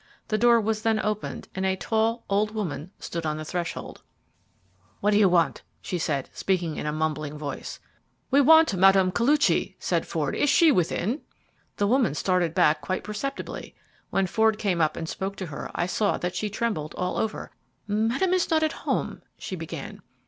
The 0.29 0.37
door 0.39 0.59
was 0.59 0.81
then 0.81 0.99
opened, 0.99 1.47
and 1.53 1.63
a 1.63 1.75
tall, 1.75 2.25
old 2.27 2.55
woman 2.55 2.89
stood 2.97 3.23
on 3.23 3.37
the 3.37 3.45
threshold. 3.45 4.01
"What 4.99 5.11
do 5.11 5.19
you 5.19 5.29
want?" 5.29 5.61
she 5.79 5.99
said, 5.99 6.27
speaking 6.33 6.75
in 6.77 6.87
a 6.87 6.91
mumbling 6.91 7.37
voice. 7.37 7.79
"We 8.31 8.41
want 8.41 8.73
Mme. 8.73 9.11
Koluchy," 9.11 9.75
said 9.77 10.07
Ford; 10.07 10.35
"is 10.35 10.49
she 10.49 10.71
within?" 10.71 11.21
The 11.77 11.85
woman 11.85 12.15
started 12.15 12.55
back 12.55 12.81
quite 12.81 13.03
perceptibly. 13.03 13.75
When 14.09 14.25
Ford 14.25 14.57
came 14.57 14.81
up 14.81 14.95
and 14.95 15.07
spoke 15.07 15.35
to 15.35 15.45
her 15.45 15.69
I 15.75 15.85
saw 15.85 16.17
that 16.17 16.35
she 16.35 16.49
trembled 16.49 16.95
all 16.97 17.19
over. 17.19 17.51
"Madame 17.85 18.33
is 18.33 18.49
not 18.49 18.63
at 18.63 18.71
home," 18.89 19.21
she 19.37 19.55
began. 19.55 20.01